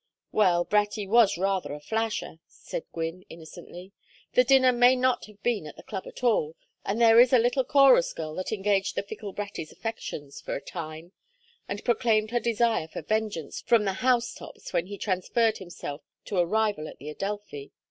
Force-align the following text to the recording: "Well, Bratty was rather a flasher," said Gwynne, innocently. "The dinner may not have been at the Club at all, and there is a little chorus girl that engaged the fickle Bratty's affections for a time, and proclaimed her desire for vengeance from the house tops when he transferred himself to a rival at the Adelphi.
"Well, 0.31 0.65
Bratty 0.65 1.07
was 1.07 1.37
rather 1.37 1.73
a 1.75 1.79
flasher," 1.79 2.39
said 2.47 2.85
Gwynne, 2.91 3.23
innocently. 3.29 3.91
"The 4.33 4.43
dinner 4.43 4.71
may 4.71 4.95
not 4.95 5.25
have 5.25 5.43
been 5.43 5.67
at 5.67 5.75
the 5.75 5.83
Club 5.83 6.07
at 6.07 6.23
all, 6.23 6.55
and 6.83 6.99
there 6.99 7.19
is 7.19 7.31
a 7.31 7.37
little 7.37 7.63
chorus 7.63 8.11
girl 8.11 8.33
that 8.33 8.51
engaged 8.51 8.95
the 8.95 9.03
fickle 9.03 9.31
Bratty's 9.31 9.71
affections 9.71 10.41
for 10.41 10.55
a 10.55 10.59
time, 10.59 11.11
and 11.69 11.85
proclaimed 11.85 12.31
her 12.31 12.39
desire 12.39 12.87
for 12.87 13.03
vengeance 13.03 13.61
from 13.61 13.85
the 13.85 13.93
house 14.01 14.33
tops 14.33 14.73
when 14.73 14.87
he 14.87 14.97
transferred 14.97 15.59
himself 15.59 16.01
to 16.25 16.39
a 16.39 16.47
rival 16.47 16.87
at 16.87 16.97
the 16.97 17.09
Adelphi. 17.11 17.71